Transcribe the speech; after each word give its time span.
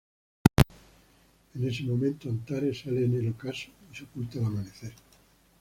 En 1.53 1.63
ese 1.67 1.83
momento 1.83 2.27
Antares 2.27 2.79
sale 2.79 3.05
en 3.05 3.13
el 3.17 3.29
ocaso 3.29 3.67
y 3.91 3.95
se 3.95 4.05
oculta 4.05 4.39
al 4.39 4.45
amanecer. 4.45 4.93